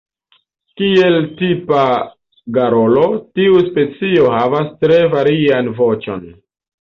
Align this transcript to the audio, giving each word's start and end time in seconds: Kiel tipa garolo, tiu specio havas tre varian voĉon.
Kiel 0.79 1.17
tipa 1.41 1.81
garolo, 2.55 3.03
tiu 3.39 3.61
specio 3.67 4.31
havas 4.39 4.71
tre 4.85 4.99
varian 5.15 5.71
voĉon. 5.83 6.27